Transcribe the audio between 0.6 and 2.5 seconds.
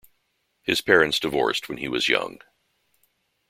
His parents divorced when he was young.